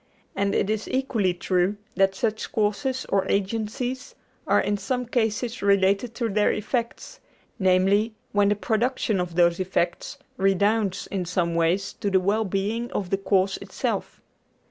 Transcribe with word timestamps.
And 0.35 0.55
it 0.55 0.67
is 0.67 0.89
equally 0.89 1.31
true 1.35 1.77
that 1.93 2.15
such 2.15 2.51
causes 2.51 3.05
or 3.09 3.27
agencies 3.27 4.15
are 4.47 4.59
in 4.59 4.75
some 4.75 5.05
cases 5.05 5.61
related 5.61 6.15
to 6.15 6.27
their 6.27 6.51
effects, 6.51 7.19
namely, 7.59 8.15
when 8.31 8.49
the 8.49 8.55
production 8.55 9.21
of 9.21 9.35
those 9.35 9.59
effects 9.59 10.17
redounds 10.37 11.05
in 11.05 11.25
some 11.25 11.53
way 11.53 11.77
to 11.77 12.09
the 12.09 12.19
well 12.19 12.45
being 12.45 12.91
of 12.93 13.11
the 13.11 13.17
cause 13.17 13.57
itself. 13.57 14.19